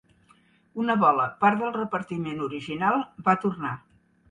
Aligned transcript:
Una 0.83 0.95
bola 1.03 1.27
part 1.43 1.61
del 1.61 1.75
repartiment 1.77 2.43
original 2.49 3.07
va 3.31 3.39
tornar. 3.47 3.79